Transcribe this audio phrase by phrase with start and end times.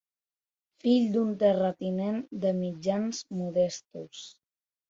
[0.83, 4.27] Fill d'un terratinent de mitjans modestos.